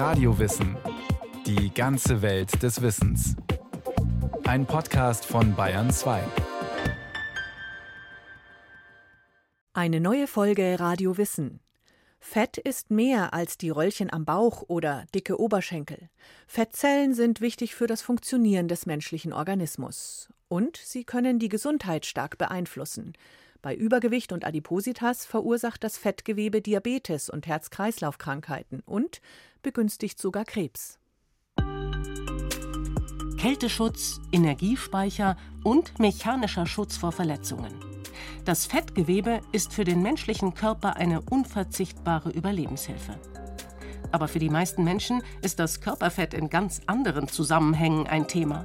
[0.00, 0.78] Radiowissen.
[1.44, 3.36] Die ganze Welt des Wissens.
[4.44, 6.22] Ein Podcast von Bayern 2.
[9.74, 11.60] Eine neue Folge Radio Wissen.
[12.18, 16.08] Fett ist mehr als die Röllchen am Bauch oder dicke Oberschenkel.
[16.46, 20.30] Fettzellen sind wichtig für das Funktionieren des menschlichen Organismus.
[20.48, 23.12] Und sie können die Gesundheit stark beeinflussen.
[23.60, 29.20] Bei Übergewicht und Adipositas verursacht das Fettgewebe Diabetes und Herz-Kreislauf-Krankheiten und
[29.62, 30.98] begünstigt sogar Krebs.
[33.38, 37.72] Kälteschutz, Energiespeicher und mechanischer Schutz vor Verletzungen.
[38.44, 43.18] Das Fettgewebe ist für den menschlichen Körper eine unverzichtbare Überlebenshilfe.
[44.12, 48.64] Aber für die meisten Menschen ist das Körperfett in ganz anderen Zusammenhängen ein Thema,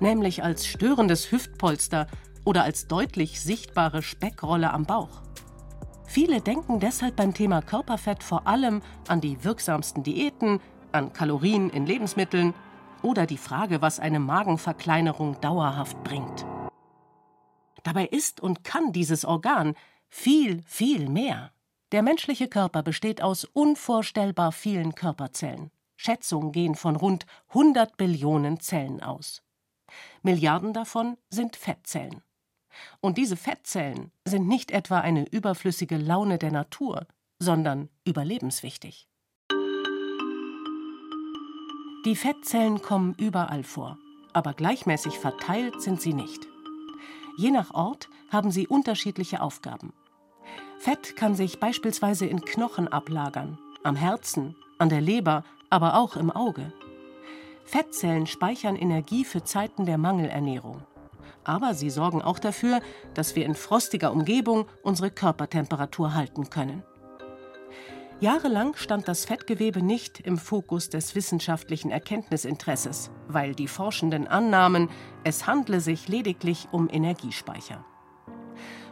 [0.00, 2.06] nämlich als störendes Hüftpolster
[2.44, 5.22] oder als deutlich sichtbare Speckrolle am Bauch.
[6.12, 10.58] Viele denken deshalb beim Thema Körperfett vor allem an die wirksamsten Diäten,
[10.90, 12.52] an Kalorien in Lebensmitteln
[13.00, 16.44] oder die Frage, was eine Magenverkleinerung dauerhaft bringt.
[17.84, 19.76] Dabei ist und kann dieses Organ
[20.08, 21.52] viel, viel mehr.
[21.92, 25.70] Der menschliche Körper besteht aus unvorstellbar vielen Körperzellen.
[25.94, 29.44] Schätzungen gehen von rund 100 Billionen Zellen aus.
[30.22, 32.24] Milliarden davon sind Fettzellen.
[33.00, 37.06] Und diese Fettzellen sind nicht etwa eine überflüssige Laune der Natur,
[37.38, 39.08] sondern überlebenswichtig.
[42.06, 43.98] Die Fettzellen kommen überall vor,
[44.32, 46.46] aber gleichmäßig verteilt sind sie nicht.
[47.36, 49.92] Je nach Ort haben sie unterschiedliche Aufgaben.
[50.78, 56.30] Fett kann sich beispielsweise in Knochen ablagern, am Herzen, an der Leber, aber auch im
[56.30, 56.72] Auge.
[57.64, 60.82] Fettzellen speichern Energie für Zeiten der Mangelernährung
[61.44, 62.80] aber sie sorgen auch dafür,
[63.14, 66.82] dass wir in frostiger Umgebung unsere Körpertemperatur halten können.
[68.20, 74.90] Jahrelang stand das Fettgewebe nicht im Fokus des wissenschaftlichen Erkenntnisinteresses, weil die Forschenden annahmen,
[75.24, 77.82] es handle sich lediglich um Energiespeicher.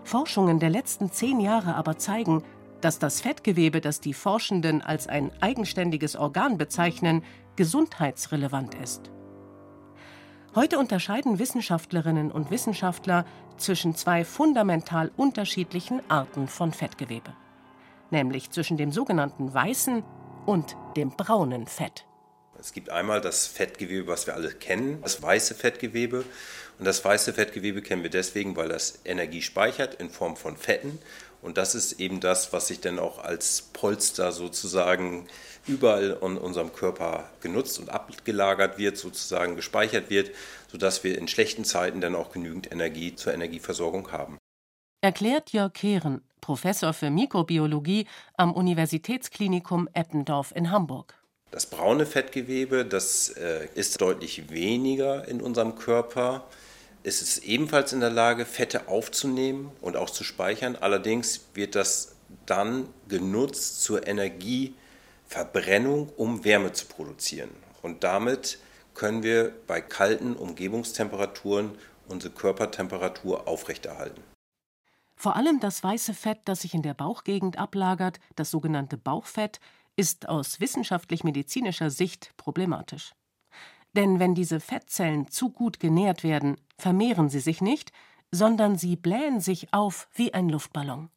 [0.02, 2.42] Forschungen der letzten zehn Jahre aber zeigen,
[2.80, 7.22] dass das Fettgewebe, das die Forschenden als ein eigenständiges Organ bezeichnen,
[7.56, 9.10] gesundheitsrelevant ist.
[10.54, 13.26] Heute unterscheiden Wissenschaftlerinnen und Wissenschaftler
[13.58, 17.34] zwischen zwei fundamental unterschiedlichen Arten von Fettgewebe,
[18.10, 20.02] nämlich zwischen dem sogenannten weißen
[20.46, 22.06] und dem braunen Fett.
[22.58, 26.24] Es gibt einmal das Fettgewebe, was wir alle kennen, das weiße Fettgewebe.
[26.78, 30.98] Und das weiße Fettgewebe kennen wir deswegen, weil das Energie speichert in Form von Fetten.
[31.40, 35.28] Und das ist eben das, was sich dann auch als Polster sozusagen
[35.66, 40.30] überall in unserem Körper genutzt und abgelagert wird, sozusagen gespeichert wird,
[40.70, 44.38] sodass wir in schlechten Zeiten dann auch genügend Energie zur Energieversorgung haben.
[45.00, 48.06] Erklärt Jörg Kehren, Professor für Mikrobiologie
[48.36, 51.14] am Universitätsklinikum Eppendorf in Hamburg.
[51.50, 56.44] Das braune Fettgewebe, das äh, ist deutlich weniger in unserem Körper.
[57.08, 60.76] Es ist ebenfalls in der Lage, Fette aufzunehmen und auch zu speichern.
[60.76, 64.74] Allerdings wird das dann genutzt zur Energie
[65.26, 67.48] Verbrennung, um Wärme zu produzieren.
[67.80, 68.58] Und damit
[68.92, 74.22] können wir bei kalten Umgebungstemperaturen unsere Körpertemperatur aufrechterhalten.
[75.16, 79.60] Vor allem das weiße Fett, das sich in der Bauchgegend ablagert, das sogenannte Bauchfett,
[79.96, 83.14] ist aus wissenschaftlich-medizinischer Sicht problematisch.
[83.94, 87.92] Denn wenn diese Fettzellen zu gut genährt werden, vermehren sie sich nicht,
[88.30, 91.10] sondern sie blähen sich auf wie ein Luftballon.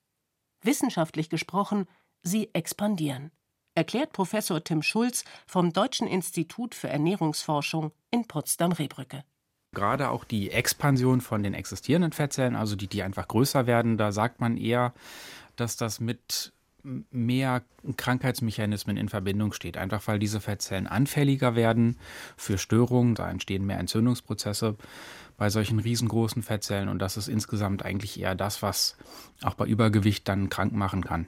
[0.62, 1.88] Wissenschaftlich gesprochen,
[2.24, 3.32] sie expandieren
[3.76, 9.24] erklärt Professor Tim Schulz vom Deutschen Institut für Ernährungsforschung in Potsdam-Rehbrücke.
[9.74, 14.12] Gerade auch die Expansion von den existierenden Fettzellen, also die, die einfach größer werden, da
[14.12, 14.94] sagt man eher,
[15.56, 16.52] dass das mit
[16.84, 17.64] mehr
[17.98, 19.78] Krankheitsmechanismen in Verbindung steht.
[19.78, 21.98] Einfach weil diese Fettzellen anfälliger werden
[22.38, 24.76] für Störungen, da entstehen mehr Entzündungsprozesse
[25.38, 28.96] bei solchen riesengroßen Fettzellen und das ist insgesamt eigentlich eher das, was
[29.44, 31.28] auch bei Übergewicht dann krank machen kann.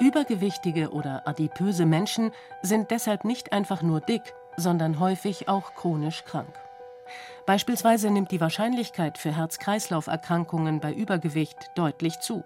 [0.00, 2.30] Übergewichtige oder adipöse Menschen
[2.62, 6.52] sind deshalb nicht einfach nur dick, sondern häufig auch chronisch krank.
[7.46, 12.42] Beispielsweise nimmt die Wahrscheinlichkeit für Herz-Kreislauf-Erkrankungen bei Übergewicht deutlich zu.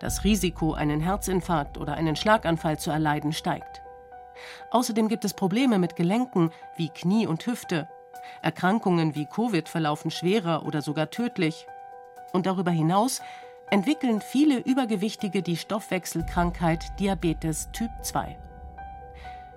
[0.00, 3.82] Das Risiko, einen Herzinfarkt oder einen Schlaganfall zu erleiden, steigt.
[4.70, 7.88] Außerdem gibt es Probleme mit Gelenken wie Knie und Hüfte.
[8.42, 11.68] Erkrankungen wie Covid verlaufen schwerer oder sogar tödlich.
[12.32, 13.22] Und darüber hinaus
[13.70, 18.36] entwickeln viele Übergewichtige die Stoffwechselkrankheit Diabetes Typ 2.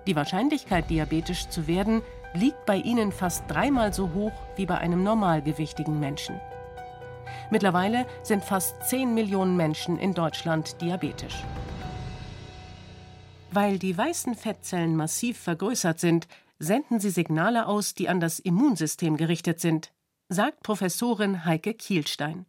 [0.06, 2.02] Die Wahrscheinlichkeit, diabetisch zu werden,
[2.36, 6.40] liegt bei ihnen fast dreimal so hoch wie bei einem normalgewichtigen Menschen.
[7.50, 11.44] Mittlerweile sind fast 10 Millionen Menschen in Deutschland diabetisch.
[13.50, 16.28] Weil die weißen Fettzellen massiv vergrößert sind,
[16.58, 19.92] senden sie Signale aus, die an das Immunsystem gerichtet sind,
[20.28, 22.46] sagt Professorin Heike Kielstein.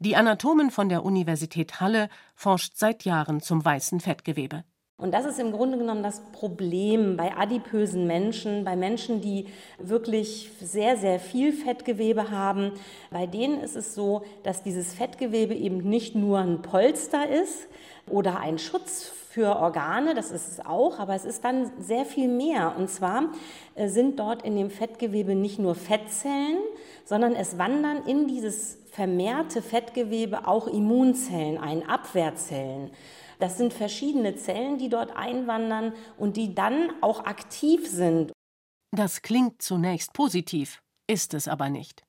[0.00, 4.64] Die Anatomin von der Universität Halle forscht seit Jahren zum weißen Fettgewebe.
[5.00, 9.46] Und das ist im Grunde genommen das Problem bei adipösen Menschen, bei Menschen, die
[9.78, 12.72] wirklich sehr, sehr viel Fettgewebe haben.
[13.12, 17.68] Bei denen ist es so, dass dieses Fettgewebe eben nicht nur ein Polster ist
[18.08, 22.26] oder ein Schutz für Organe, das ist es auch, aber es ist dann sehr viel
[22.26, 22.74] mehr.
[22.76, 23.28] Und zwar
[23.76, 26.58] äh, sind dort in dem Fettgewebe nicht nur Fettzellen,
[27.04, 32.90] sondern es wandern in dieses vermehrte Fettgewebe auch Immunzellen ein, Abwehrzellen.
[33.38, 38.32] Das sind verschiedene Zellen, die dort einwandern und die dann auch aktiv sind.
[38.90, 42.04] Das klingt zunächst positiv, ist es aber nicht.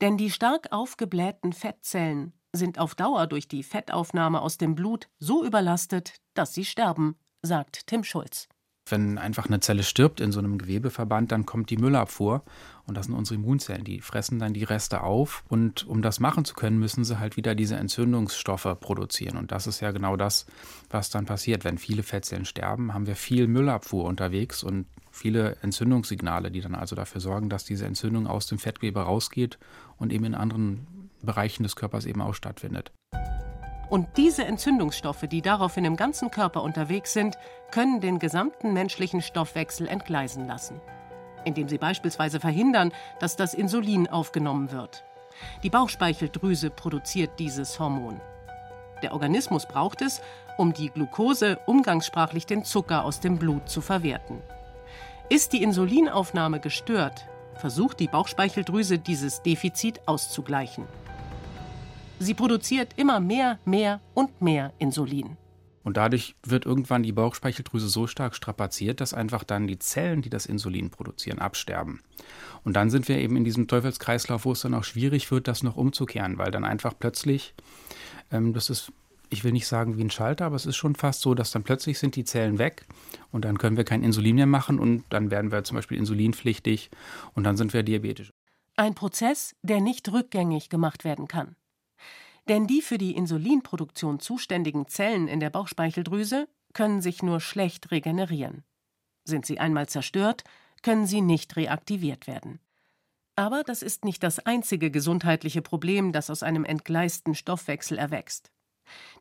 [0.00, 5.44] Denn die stark aufgeblähten Fettzellen sind auf Dauer durch die Fettaufnahme aus dem Blut so
[5.44, 8.48] überlastet, dass sie sterben, sagt Tim Schulz.
[8.88, 12.42] Wenn einfach eine Zelle stirbt in so einem Gewebeverband, dann kommt die Müllabfuhr
[12.86, 13.84] und das sind unsere Immunzellen.
[13.84, 17.36] Die fressen dann die Reste auf und um das machen zu können, müssen sie halt
[17.36, 19.36] wieder diese Entzündungsstoffe produzieren.
[19.36, 20.46] Und das ist ja genau das,
[20.90, 21.64] was dann passiert.
[21.64, 26.96] Wenn viele Fettzellen sterben, haben wir viel Müllabfuhr unterwegs und viele Entzündungssignale, die dann also
[26.96, 29.58] dafür sorgen, dass diese Entzündung aus dem Fettgewebe rausgeht
[29.96, 30.86] und eben in anderen
[31.22, 32.92] Bereichen des Körpers eben auch stattfindet.
[33.92, 37.36] Und diese Entzündungsstoffe, die daraufhin im ganzen Körper unterwegs sind,
[37.70, 40.80] können den gesamten menschlichen Stoffwechsel entgleisen lassen,
[41.44, 42.90] indem sie beispielsweise verhindern,
[43.20, 45.04] dass das Insulin aufgenommen wird.
[45.62, 48.18] Die Bauchspeicheldrüse produziert dieses Hormon.
[49.02, 50.22] Der Organismus braucht es,
[50.56, 54.38] um die Glucose, umgangssprachlich den Zucker aus dem Blut, zu verwerten.
[55.28, 60.86] Ist die Insulinaufnahme gestört, versucht die Bauchspeicheldrüse dieses Defizit auszugleichen.
[62.22, 65.36] Sie produziert immer mehr, mehr und mehr Insulin.
[65.82, 70.30] Und dadurch wird irgendwann die Bauchspeicheldrüse so stark strapaziert, dass einfach dann die Zellen, die
[70.30, 72.00] das Insulin produzieren, absterben.
[72.62, 75.64] Und dann sind wir eben in diesem Teufelskreislauf, wo es dann auch schwierig wird, das
[75.64, 77.54] noch umzukehren, weil dann einfach plötzlich,
[78.30, 78.92] ähm, das ist,
[79.28, 81.64] ich will nicht sagen wie ein Schalter, aber es ist schon fast so, dass dann
[81.64, 82.86] plötzlich sind die Zellen weg
[83.32, 86.90] und dann können wir kein Insulin mehr machen und dann werden wir zum Beispiel insulinpflichtig
[87.34, 88.30] und dann sind wir diabetisch.
[88.76, 91.56] Ein Prozess, der nicht rückgängig gemacht werden kann.
[92.48, 98.64] Denn die für die Insulinproduktion zuständigen Zellen in der Bauchspeicheldrüse können sich nur schlecht regenerieren.
[99.24, 100.42] Sind sie einmal zerstört,
[100.82, 102.60] können sie nicht reaktiviert werden.
[103.36, 108.50] Aber das ist nicht das einzige gesundheitliche Problem, das aus einem entgleisten Stoffwechsel erwächst.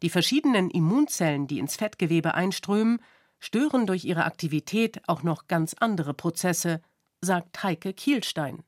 [0.01, 2.99] Die verschiedenen Immunzellen, die ins Fettgewebe einströmen,
[3.39, 6.81] stören durch ihre Aktivität auch noch ganz andere Prozesse,
[7.21, 8.63] sagt Heike Kielstein.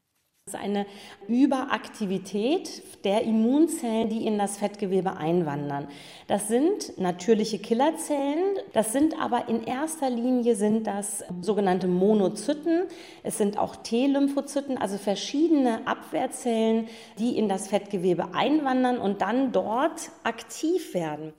[0.45, 0.85] Das ist eine
[1.29, 5.87] Überaktivität der Immunzellen, die in das Fettgewebe einwandern.
[6.27, 12.83] Das sind natürliche Killerzellen, das sind aber in erster Linie sind das sogenannte Monozyten.
[13.23, 16.89] Es sind auch T-Lymphozyten, also verschiedene Abwehrzellen,
[17.19, 21.31] die in das Fettgewebe einwandern und dann dort aktiv werden.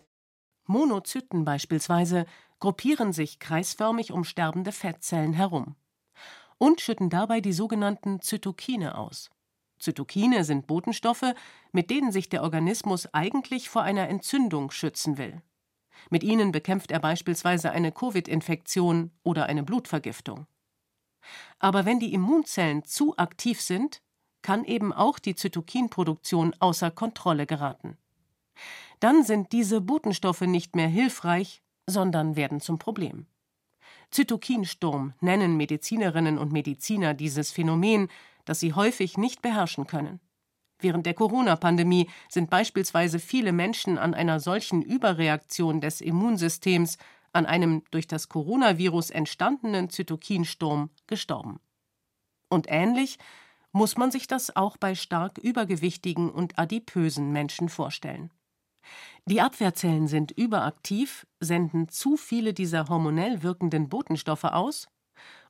[0.66, 2.24] Monozyten beispielsweise
[2.58, 5.76] gruppieren sich kreisförmig um sterbende Fettzellen herum
[6.58, 9.30] und schütten dabei die sogenannten Zytokine aus.
[9.78, 11.34] Zytokine sind Botenstoffe,
[11.72, 15.42] mit denen sich der Organismus eigentlich vor einer Entzündung schützen will.
[16.10, 20.46] Mit ihnen bekämpft er beispielsweise eine Covid-Infektion oder eine Blutvergiftung.
[21.58, 24.02] Aber wenn die Immunzellen zu aktiv sind,
[24.42, 27.96] kann eben auch die Zytokinproduktion außer Kontrolle geraten.
[29.00, 33.26] Dann sind diese Botenstoffe nicht mehr hilfreich, sondern werden zum Problem.
[34.14, 38.06] Zytokinsturm nennen Medizinerinnen und Mediziner dieses Phänomen,
[38.44, 40.20] das sie häufig nicht beherrschen können.
[40.78, 46.96] Während der Corona-Pandemie sind beispielsweise viele Menschen an einer solchen Überreaktion des Immunsystems,
[47.32, 51.58] an einem durch das Coronavirus entstandenen Zytokinsturm gestorben.
[52.48, 53.18] Und ähnlich
[53.72, 58.30] muss man sich das auch bei stark übergewichtigen und adipösen Menschen vorstellen.
[59.26, 64.88] Die Abwehrzellen sind überaktiv, senden zu viele dieser hormonell wirkenden Botenstoffe aus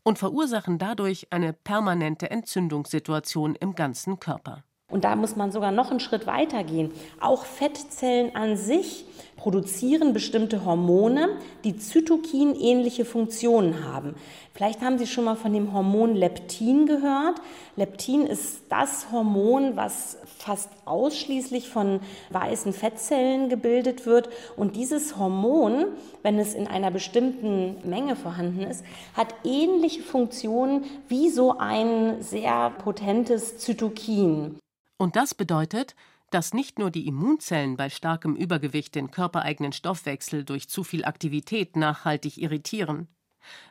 [0.02, 4.64] und verursachen dadurch eine permanente Entzündungssituation im ganzen Körper.
[4.94, 6.92] Und da muss man sogar noch einen Schritt weiter gehen.
[7.20, 11.30] Auch Fettzellen an sich produzieren bestimmte Hormone,
[11.64, 14.14] die Zytokin-ähnliche Funktionen haben.
[14.52, 17.40] Vielleicht haben Sie schon mal von dem Hormon Leptin gehört.
[17.74, 21.98] Leptin ist das Hormon, was fast ausschließlich von
[22.30, 24.28] weißen Fettzellen gebildet wird.
[24.56, 25.86] Und dieses Hormon,
[26.22, 32.70] wenn es in einer bestimmten Menge vorhanden ist, hat ähnliche Funktionen wie so ein sehr
[32.70, 34.60] potentes Zytokin.
[35.04, 35.94] Und das bedeutet,
[36.30, 41.76] dass nicht nur die Immunzellen bei starkem Übergewicht den körpereigenen Stoffwechsel durch zu viel Aktivität
[41.76, 43.08] nachhaltig irritieren,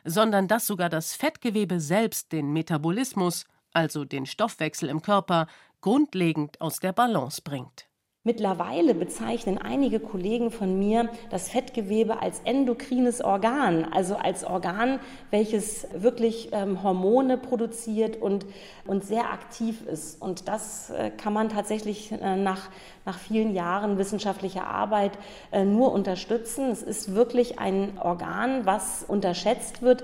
[0.04, 5.48] sondern dass sogar das Fettgewebe selbst den Metabolismus, also den Stoffwechsel im Körper,
[5.80, 7.88] grundlegend aus der Balance bringt.
[8.26, 14.98] Mittlerweile bezeichnen einige Kollegen von mir das Fettgewebe als endokrines Organ, also als Organ,
[15.30, 18.46] welches wirklich ähm, Hormone produziert und,
[18.86, 20.22] und sehr aktiv ist.
[20.22, 22.70] Und das äh, kann man tatsächlich äh, nach,
[23.04, 25.12] nach vielen Jahren wissenschaftlicher Arbeit
[25.52, 26.70] äh, nur unterstützen.
[26.70, 30.02] Es ist wirklich ein Organ, was unterschätzt wird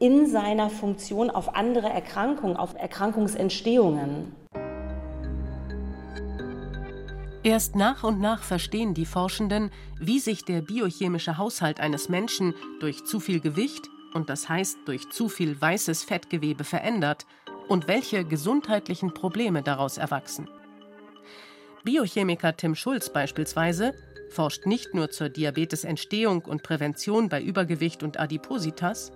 [0.00, 4.34] in seiner Funktion auf andere Erkrankungen, auf Erkrankungsentstehungen.
[7.42, 13.04] Erst nach und nach verstehen die Forschenden, wie sich der biochemische Haushalt eines Menschen durch
[13.06, 17.24] zu viel Gewicht und das heißt durch zu viel weißes Fettgewebe verändert
[17.68, 20.50] und welche gesundheitlichen Probleme daraus erwachsen.
[21.82, 23.94] Biochemiker Tim Schulz beispielsweise
[24.28, 29.12] forscht nicht nur zur Diabetesentstehung und Prävention bei Übergewicht und Adipositas,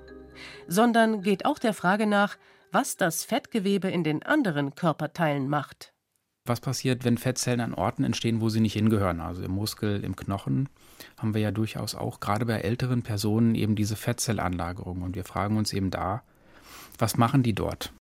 [0.67, 2.39] sondern geht auch der Frage nach,
[2.73, 5.94] was das Fettgewebe in den anderen Körperteilen macht.
[6.47, 9.21] Was passiert, wenn Fettzellen an Orten entstehen, wo sie nicht hingehören?
[9.21, 10.69] Also im Muskel, im Knochen
[11.17, 15.01] haben wir ja durchaus auch gerade bei älteren Personen eben diese Fettzellanlagerung.
[15.01, 16.23] Und wir fragen uns eben da,
[16.99, 17.95] was machen die dort?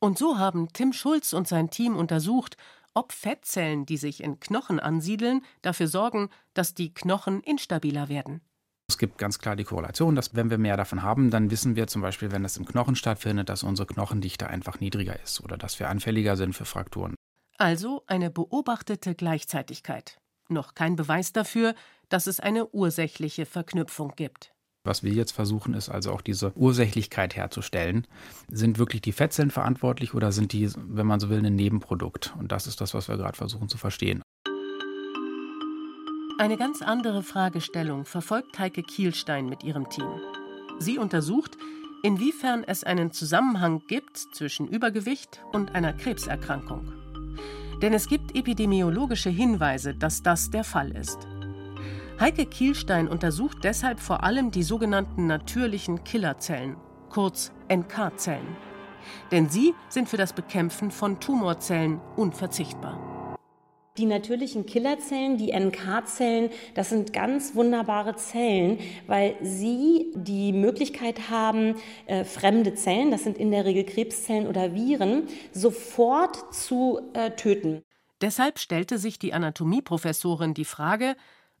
[0.00, 2.56] Und so haben Tim Schulz und sein Team untersucht,
[2.94, 8.40] ob Fettzellen, die sich in Knochen ansiedeln, dafür sorgen, dass die Knochen instabiler werden.
[8.90, 11.86] Es gibt ganz klar die Korrelation, dass wenn wir mehr davon haben, dann wissen wir
[11.86, 15.78] zum Beispiel, wenn das im Knochen stattfindet, dass unsere Knochendichte einfach niedriger ist oder dass
[15.78, 17.14] wir anfälliger sind für Frakturen.
[17.62, 20.18] Also eine beobachtete Gleichzeitigkeit.
[20.48, 21.76] Noch kein Beweis dafür,
[22.08, 24.52] dass es eine ursächliche Verknüpfung gibt.
[24.82, 28.08] Was wir jetzt versuchen, ist also auch diese Ursächlichkeit herzustellen.
[28.48, 32.34] Sind wirklich die Fettzellen verantwortlich oder sind die, wenn man so will, ein Nebenprodukt?
[32.36, 34.22] Und das ist das, was wir gerade versuchen zu verstehen.
[36.40, 40.10] Eine ganz andere Fragestellung verfolgt Heike Kielstein mit ihrem Team.
[40.80, 41.56] Sie untersucht,
[42.02, 47.01] inwiefern es einen Zusammenhang gibt zwischen Übergewicht und einer Krebserkrankung.
[47.82, 51.26] Denn es gibt epidemiologische Hinweise, dass das der Fall ist.
[52.20, 56.76] Heike Kielstein untersucht deshalb vor allem die sogenannten natürlichen Killerzellen,
[57.10, 58.56] kurz NK-Zellen.
[59.32, 63.11] Denn sie sind für das Bekämpfen von Tumorzellen unverzichtbar.
[63.98, 71.76] Die natürlichen Killerzellen, die NK-Zellen, das sind ganz wunderbare Zellen, weil sie die Möglichkeit haben,
[72.06, 77.82] äh, fremde Zellen, das sind in der Regel Krebszellen oder Viren, sofort zu äh, töten.
[78.22, 81.14] Deshalb stellte sich die Anatomieprofessorin die Frage,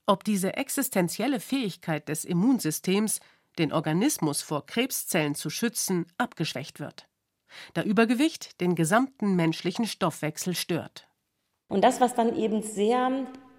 [0.06, 3.20] ob diese existenzielle Fähigkeit des Immunsystems,
[3.58, 7.08] den Organismus vor Krebszellen zu schützen, abgeschwächt wird,
[7.74, 11.11] da Übergewicht den gesamten menschlichen Stoffwechsel stört.
[11.72, 13.10] Und das, was dann eben sehr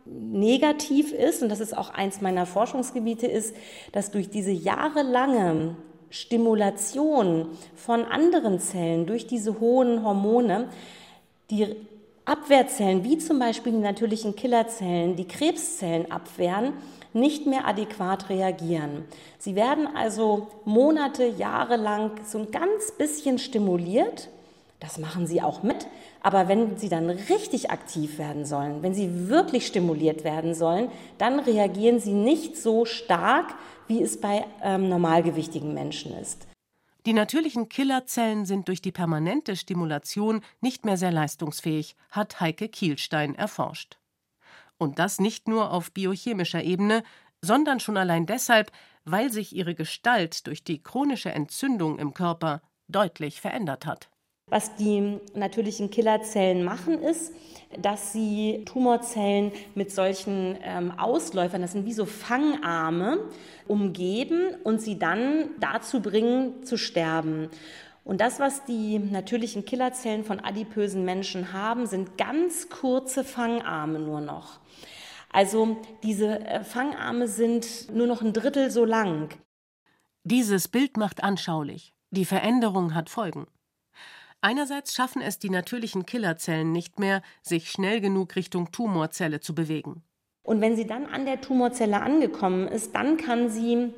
[0.06, 3.56] negativ ist, und das ist auch eins meiner Forschungsgebiete, ist,
[3.92, 5.76] dass durch diese jahrelange
[6.12, 10.70] Stimulation von anderen Zellen durch diese hohen Hormone
[11.50, 11.76] die
[12.26, 16.74] Abwehrzellen, wie zum Beispiel die natürlichen Killerzellen, die Krebszellen abwehren,
[17.14, 19.06] nicht mehr adäquat reagieren.
[19.40, 24.30] Sie werden also Monate, Jahre lang so ein ganz bisschen stimuliert
[24.84, 25.88] das machen sie auch mit.
[26.24, 31.40] Aber wenn sie dann richtig aktiv werden sollen, wenn sie wirklich stimuliert werden sollen, dann
[31.40, 33.54] reagieren sie nicht so stark,
[33.88, 36.48] wie es bei ähm, normalgewichtigen Menschen ist.
[37.06, 43.36] Die natürlichen Killerzellen sind durch die permanente Stimulation nicht mehr sehr leistungsfähig, hat Heike Kielstein
[43.36, 43.98] erforscht.
[44.78, 47.04] Und das nicht nur auf biochemischer Ebene,
[47.42, 48.72] sondern schon allein deshalb,
[49.04, 54.10] weil sich ihre Gestalt durch die chronische Entzündung im Körper deutlich verändert hat.
[54.48, 57.34] Was die natürlichen Killerzellen machen, ist,
[57.80, 63.20] dass sie Tumorzellen mit solchen ähm, Ausläufern, das sind wie so Fangarme,
[63.68, 67.50] umgeben und sie dann dazu bringen, zu sterben.
[68.04, 74.22] Und das, was die natürlichen Killerzellen von adipösen Menschen haben, sind ganz kurze Fangarme nur
[74.22, 74.60] noch.
[75.32, 79.30] Also diese äh, Fangarme sind nur noch ein Drittel so lang.
[80.24, 81.94] Dieses Bild macht anschaulich.
[82.12, 83.48] Die Veränderung hat Folgen.
[84.46, 90.04] Einerseits schaffen es die natürlichen Killerzellen nicht mehr, sich schnell genug Richtung Tumorzelle zu bewegen.
[90.44, 93.94] Und wenn sie dann an der Tumorzelle angekommen ist, dann kann sie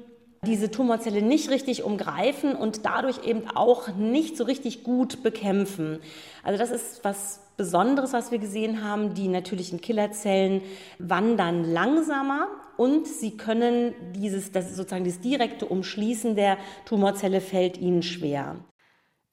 [0.45, 5.97] diese Tumorzelle nicht richtig umgreifen und dadurch eben auch nicht so richtig gut bekämpfen.
[6.43, 9.15] Also das ist was Besonderes, was wir gesehen haben.
[9.15, 10.61] Die natürlichen Killerzellen
[10.99, 18.03] wandern langsamer und sie können dieses, das sozusagen das direkte Umschließen der Tumorzelle fällt ihnen
[18.03, 18.57] schwer.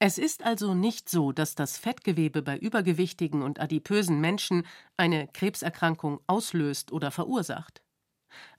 [0.04, 4.66] Es ist also nicht so, dass das Fettgewebe bei übergewichtigen und adipösen Menschen
[4.96, 7.84] eine Krebserkrankung auslöst oder verursacht.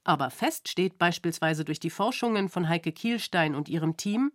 [0.05, 4.31] Aber fest steht beispielsweise durch die Forschungen von Heike Kielstein und ihrem Team,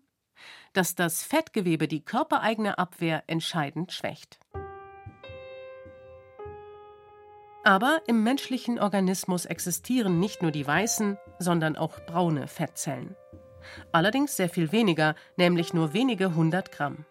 [0.74, 4.38] dass das Fettgewebe die körpereigene Abwehr entscheidend schwächt.
[7.64, 13.16] Aber im menschlichen Organismus existieren nicht nur die weißen, sondern auch braune Fettzellen
[13.92, 17.04] allerdings sehr viel weniger, nämlich nur wenige hundert Gramm.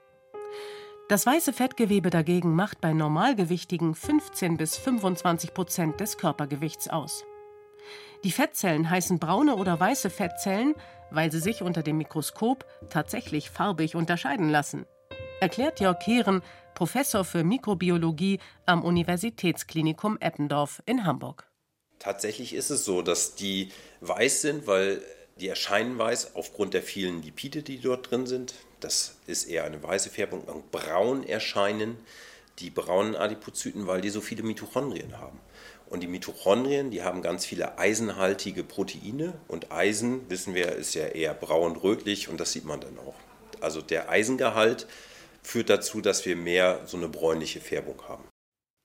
[1.10, 7.24] Das weiße Fettgewebe dagegen macht bei Normalgewichtigen 15 bis 25 Prozent des Körpergewichts aus.
[8.24, 10.76] Die Fettzellen heißen braune oder weiße Fettzellen,
[11.10, 14.86] weil sie sich unter dem Mikroskop tatsächlich farbig unterscheiden lassen,
[15.40, 16.42] erklärt Jörg Kehren,
[16.74, 21.48] Professor für Mikrobiologie am Universitätsklinikum Eppendorf in Hamburg.
[22.00, 23.72] Tatsächlich ist es so, dass die
[24.02, 25.02] weiß sind, weil
[25.40, 28.54] die erscheinen weiß aufgrund der vielen Lipide, die dort drin sind.
[28.80, 30.42] Das ist eher eine weiße Färbung.
[30.42, 31.98] Und braun erscheinen
[32.60, 35.40] die braunen Adipozyten, weil die so viele Mitochondrien haben.
[35.90, 39.34] Und die Mitochondrien, die haben ganz viele eisenhaltige Proteine.
[39.48, 43.16] Und Eisen, wissen wir, ist ja eher braun-rötlich und das sieht man dann auch.
[43.62, 44.88] Also der Eisengehalt
[45.42, 48.24] führt dazu, dass wir mehr so eine bräunliche Färbung haben.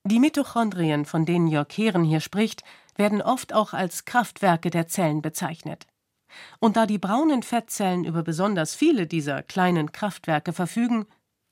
[0.08, 2.62] Die Mitochondrien, von denen Jörg Kehren hier spricht,
[2.96, 5.86] werden oft auch als Kraftwerke der Zellen bezeichnet.
[6.60, 11.06] Und da die braunen Fettzellen über besonders viele dieser kleinen Kraftwerke verfügen,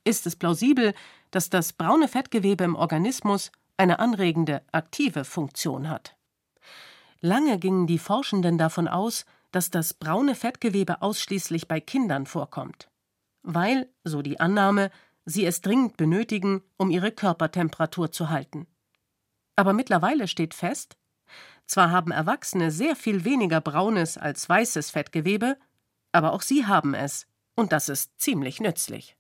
[0.04, 0.94] ist es plausibel,
[1.30, 6.16] dass das braune Fettgewebe im Organismus eine anregende, aktive Funktion hat.
[7.20, 12.88] Lange gingen die Forschenden davon aus, dass das braune Fettgewebe ausschließlich bei Kindern vorkommt,
[13.42, 14.90] weil, so die Annahme,
[15.24, 18.66] sie es dringend benötigen, um ihre Körpertemperatur zu halten.
[19.56, 20.96] Aber mittlerweile steht fest,
[21.70, 25.56] zwar haben Erwachsene sehr viel weniger braunes als weißes Fettgewebe,
[26.12, 29.16] aber auch sie haben es, und das ist ziemlich nützlich.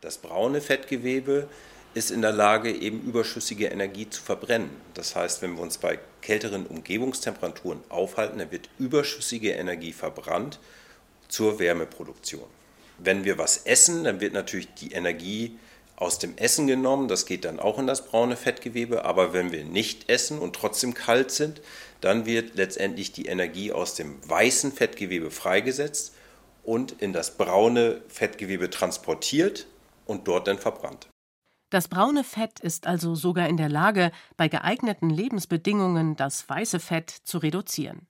[0.00, 1.48] Das braune Fettgewebe
[1.92, 4.70] ist in der Lage, eben überschüssige Energie zu verbrennen.
[4.94, 10.58] Das heißt, wenn wir uns bei kälteren Umgebungstemperaturen aufhalten, dann wird überschüssige Energie verbrannt
[11.28, 12.48] zur Wärmeproduktion.
[12.98, 15.58] Wenn wir was essen, dann wird natürlich die Energie
[15.96, 19.64] aus dem Essen genommen, das geht dann auch in das braune Fettgewebe, aber wenn wir
[19.64, 21.60] nicht essen und trotzdem kalt sind,
[22.00, 26.14] dann wird letztendlich die Energie aus dem weißen Fettgewebe freigesetzt
[26.62, 29.66] und in das braune Fettgewebe transportiert
[30.06, 31.08] und dort dann verbrannt.
[31.70, 37.10] Das braune Fett ist also sogar in der Lage, bei geeigneten Lebensbedingungen das weiße Fett
[37.10, 38.08] zu reduzieren.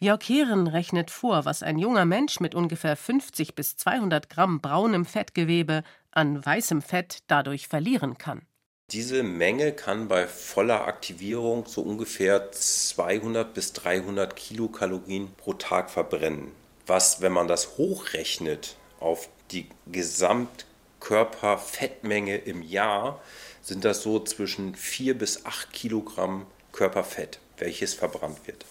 [0.00, 5.04] Jörg Heeren rechnet vor, was ein junger Mensch mit ungefähr 50 bis 200 Gramm braunem
[5.04, 8.42] Fettgewebe an weißem Fett dadurch verlieren kann.
[8.90, 16.52] Diese Menge kann bei voller Aktivierung so ungefähr 200 bis 300 Kilokalorien pro Tag verbrennen.
[16.86, 23.22] Was, wenn man das hochrechnet auf die Gesamtkörperfettmenge im Jahr,
[23.62, 28.66] sind das so zwischen 4 bis 8 Kilogramm Körperfett, welches verbrannt wird.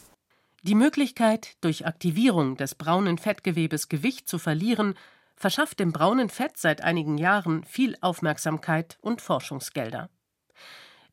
[0.61, 4.95] Die Möglichkeit, durch Aktivierung des braunen Fettgewebes Gewicht zu verlieren,
[5.43, 10.09] verschafft dem braunen Fett seit einigen Jahren viel Aufmerksamkeit und Forschungsgelder.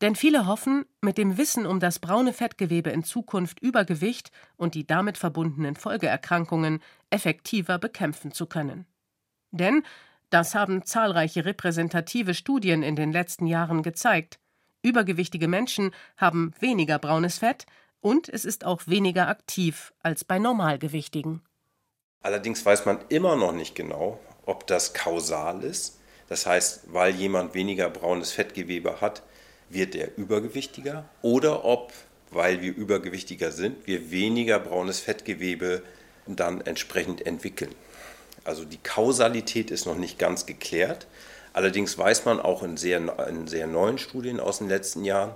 [0.01, 4.87] Denn viele hoffen, mit dem Wissen um das braune Fettgewebe in Zukunft Übergewicht und die
[4.87, 6.79] damit verbundenen Folgeerkrankungen
[7.11, 8.87] effektiver bekämpfen zu können.
[9.51, 9.83] Denn,
[10.31, 14.39] das haben zahlreiche repräsentative Studien in den letzten Jahren gezeigt,
[14.81, 17.67] übergewichtige Menschen haben weniger braunes Fett
[18.01, 21.43] und es ist auch weniger aktiv als bei Normalgewichtigen.
[22.23, 25.99] Allerdings weiß man immer noch nicht genau, ob das kausal ist.
[26.29, 29.23] Das heißt, weil jemand weniger braunes Fettgewebe hat,
[29.69, 31.93] wird er übergewichtiger oder ob,
[32.31, 35.83] weil wir übergewichtiger sind, wir weniger braunes Fettgewebe
[36.27, 37.75] dann entsprechend entwickeln.
[38.45, 41.07] Also die Kausalität ist noch nicht ganz geklärt.
[41.53, 45.33] Allerdings weiß man auch in sehr, in sehr neuen Studien aus den letzten Jahren,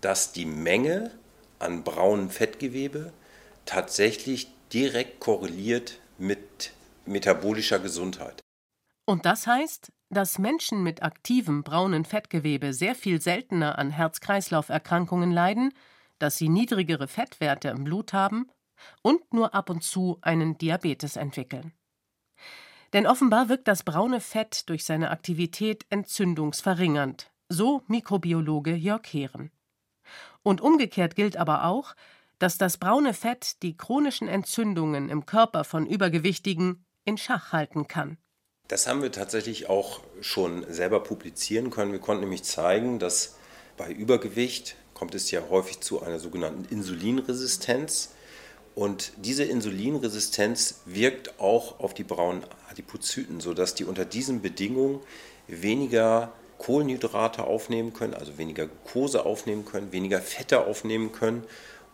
[0.00, 1.12] dass die Menge
[1.58, 3.12] an braunem Fettgewebe
[3.64, 6.72] tatsächlich direkt korreliert mit
[7.06, 8.40] metabolischer Gesundheit.
[9.04, 15.72] Und das heißt, dass Menschen mit aktivem braunen Fettgewebe sehr viel seltener an Herz-Kreislauf-Erkrankungen leiden,
[16.18, 18.48] dass sie niedrigere Fettwerte im Blut haben
[19.02, 21.72] und nur ab und zu einen Diabetes entwickeln.
[22.92, 29.50] Denn offenbar wirkt das braune Fett durch seine Aktivität entzündungsverringernd, so Mikrobiologe Jörg Heeren.
[30.42, 31.94] Und umgekehrt gilt aber auch,
[32.42, 38.18] dass das braune Fett die chronischen Entzündungen im Körper von Übergewichtigen in Schach halten kann.
[38.66, 41.92] Das haben wir tatsächlich auch schon selber publizieren können.
[41.92, 43.36] Wir konnten nämlich zeigen, dass
[43.76, 48.10] bei Übergewicht kommt es ja häufig zu einer sogenannten Insulinresistenz
[48.74, 54.98] Und diese Insulinresistenz wirkt auch auf die braunen Adipozyten, sodass die unter diesen Bedingungen
[55.46, 61.44] weniger Kohlenhydrate aufnehmen können, also weniger Glucose aufnehmen können, weniger Fette aufnehmen können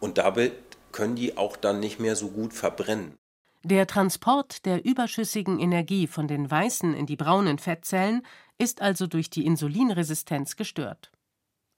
[0.01, 0.53] und dabei
[0.93, 3.17] können die auch dann nicht mehr so gut verbrennen.
[3.65, 8.23] Der Transport der überschüssigen Energie von den weißen in die braunen Fettzellen
[8.57, 11.11] ist also durch die Insulinresistenz gestört.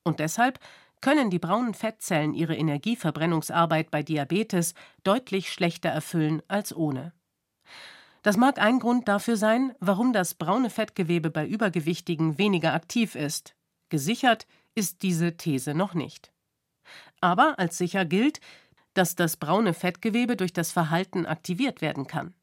[0.04, 0.58] Und deshalb
[1.00, 7.12] können die braunen Fettzellen ihre Energieverbrennungsarbeit bei Diabetes deutlich schlechter erfüllen als ohne.
[8.22, 13.54] Das mag ein Grund dafür sein, warum das braune Fettgewebe bei Übergewichtigen weniger aktiv ist.
[13.88, 16.30] Gesichert ist diese These noch nicht.
[17.20, 18.40] Aber als sicher gilt,
[18.94, 22.34] dass das braune Fettgewebe durch das Verhalten aktiviert werden kann.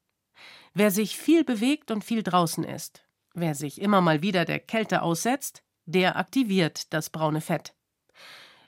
[0.74, 5.02] Wer sich viel bewegt und viel draußen ist, wer sich immer mal wieder der Kälte
[5.02, 7.74] aussetzt, der aktiviert das braune Fett.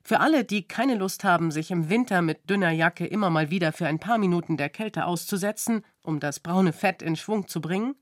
[0.04, 3.72] Für alle, die keine Lust haben, sich im Winter mit dünner Jacke immer mal wieder
[3.72, 7.96] für ein paar Minuten der Kälte auszusetzen, um das braune Fett in Schwung zu bringen,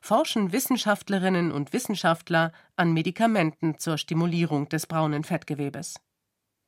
[0.00, 5.94] forschen Wissenschaftlerinnen und Wissenschaftler an Medikamenten zur Stimulierung des braunen Fettgewebes.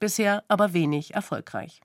[0.03, 1.81] Bisher aber wenig erfolgreich.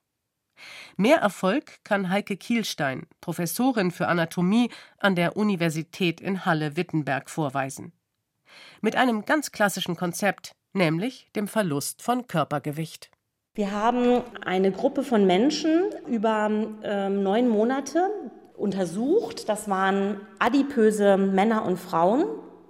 [0.96, 7.92] Mehr Erfolg kann Heike Kielstein, Professorin für Anatomie an der Universität in Halle-Wittenberg, vorweisen.
[8.82, 13.12] Mit einem ganz klassischen Konzept, nämlich dem Verlust von Körpergewicht.
[13.54, 16.50] Wir haben eine Gruppe von Menschen über
[16.82, 18.10] ähm, neun Monate
[18.56, 19.48] untersucht.
[19.48, 22.26] Das waren adipöse Männer und Frauen.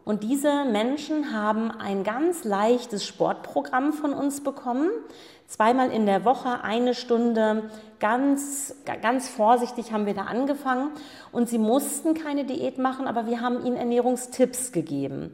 [0.08, 4.90] Und diese Menschen haben ein ganz leichtes Sportprogramm von uns bekommen.
[5.48, 10.92] Zweimal in der Woche eine Stunde, ganz, ganz vorsichtig haben wir da angefangen.
[11.32, 15.34] Und sie mussten keine Diät machen, aber wir haben ihnen Ernährungstipps gegeben.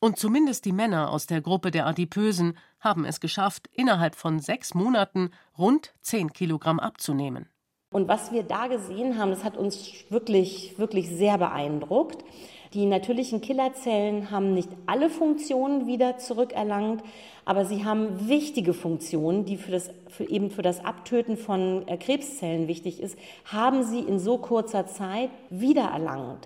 [0.00, 4.72] Und zumindest die Männer aus der Gruppe der Adipösen haben es geschafft, innerhalb von sechs
[4.72, 7.50] Monaten rund zehn Kilogramm abzunehmen.
[7.92, 12.24] Und was wir da gesehen haben, das hat uns wirklich, wirklich sehr beeindruckt.
[12.72, 17.02] Die natürlichen Killerzellen haben nicht alle Funktionen wieder zurückerlangt,
[17.44, 21.96] aber sie haben wichtige Funktionen, die für das, für eben für das Abtöten von äh,
[21.96, 26.44] Krebszellen wichtig ist, haben sie in so kurzer Zeit wiedererlangt.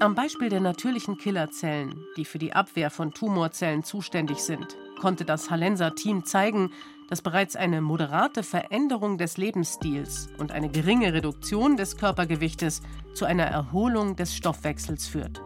[0.00, 5.50] Am Beispiel der natürlichen Killerzellen, die für die Abwehr von Tumorzellen zuständig sind, konnte das
[5.50, 6.70] Hallenser-Team zeigen,
[7.08, 12.82] dass bereits eine moderate Veränderung des Lebensstils und eine geringe Reduktion des Körpergewichtes
[13.14, 15.40] zu einer Erholung des Stoffwechsels führt.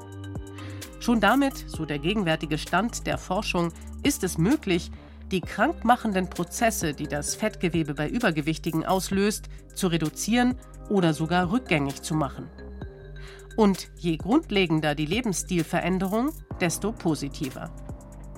[1.02, 3.72] Schon damit, so der gegenwärtige Stand der Forschung,
[4.04, 4.92] ist es möglich,
[5.32, 10.54] die krankmachenden Prozesse, die das Fettgewebe bei Übergewichtigen auslöst, zu reduzieren
[10.90, 12.48] oder sogar rückgängig zu machen.
[13.56, 17.72] Und je grundlegender die Lebensstilveränderung, desto positiver.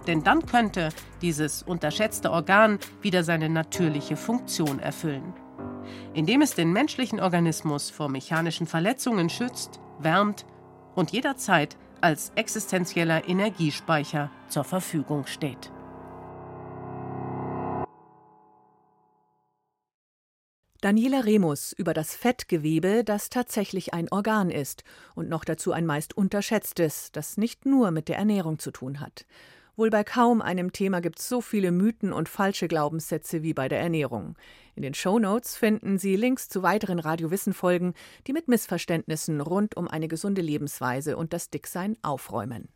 [0.07, 0.89] Denn dann könnte
[1.21, 5.35] dieses unterschätzte Organ wieder seine natürliche Funktion erfüllen.
[6.15, 10.47] Indem es den menschlichen Organismus vor mechanischen Verletzungen schützt, wärmt
[10.95, 15.71] und jederzeit als existenzieller Energiespeicher zur Verfügung steht.
[20.85, 26.15] Daniela Remus über das Fettgewebe, das tatsächlich ein Organ ist und noch dazu ein meist
[26.15, 29.25] unterschätztes, das nicht nur mit der Ernährung zu tun hat.
[29.77, 33.69] Wohl bei kaum einem Thema gibt es so viele Mythen und falsche Glaubenssätze wie bei
[33.71, 34.37] der Ernährung.
[34.77, 37.95] In den Show Notes finden Sie Links zu weiteren Radiowissen-Folgen,
[38.27, 42.69] die mit Missverständnissen rund um eine gesunde Lebensweise und das Dicksein aufräumen.